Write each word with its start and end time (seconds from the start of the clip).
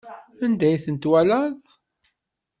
Anda 0.43 0.65
ay 0.69 0.81
ten-twalaḍ? 0.83 1.55